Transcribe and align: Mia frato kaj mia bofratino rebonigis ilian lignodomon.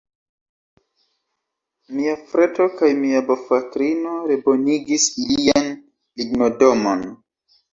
Mia 1.97 2.15
frato 2.31 2.67
kaj 2.79 2.89
mia 3.03 3.21
bofratino 3.29 4.17
rebonigis 4.33 5.07
ilian 5.27 5.71
lignodomon. 5.75 7.07